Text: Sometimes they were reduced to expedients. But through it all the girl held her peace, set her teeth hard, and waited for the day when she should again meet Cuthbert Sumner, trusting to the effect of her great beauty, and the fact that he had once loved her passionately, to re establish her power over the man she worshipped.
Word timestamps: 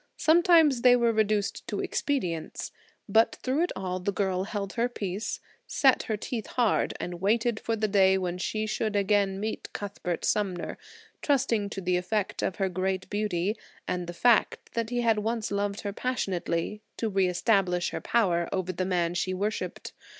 Sometimes 0.17 0.81
they 0.81 0.95
were 0.95 1.13
reduced 1.13 1.67
to 1.67 1.79
expedients. 1.79 2.71
But 3.07 3.35
through 3.43 3.61
it 3.61 3.71
all 3.75 3.99
the 3.99 4.11
girl 4.11 4.45
held 4.45 4.73
her 4.73 4.89
peace, 4.89 5.39
set 5.67 6.01
her 6.09 6.17
teeth 6.17 6.47
hard, 6.47 6.95
and 6.99 7.21
waited 7.21 7.59
for 7.59 7.75
the 7.75 7.87
day 7.87 8.17
when 8.17 8.39
she 8.39 8.65
should 8.65 8.95
again 8.95 9.39
meet 9.39 9.71
Cuthbert 9.73 10.25
Sumner, 10.25 10.79
trusting 11.21 11.69
to 11.69 11.81
the 11.81 11.97
effect 11.97 12.41
of 12.41 12.55
her 12.55 12.67
great 12.67 13.11
beauty, 13.11 13.55
and 13.87 14.07
the 14.07 14.13
fact 14.13 14.73
that 14.73 14.89
he 14.89 15.01
had 15.01 15.19
once 15.19 15.51
loved 15.51 15.81
her 15.81 15.93
passionately, 15.93 16.81
to 16.97 17.07
re 17.07 17.27
establish 17.27 17.91
her 17.91 18.01
power 18.01 18.49
over 18.51 18.71
the 18.73 18.85
man 18.85 19.13
she 19.13 19.35
worshipped. 19.35 19.93